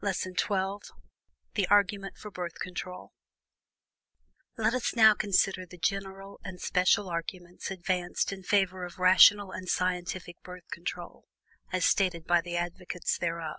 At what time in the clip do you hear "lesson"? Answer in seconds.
0.00-0.36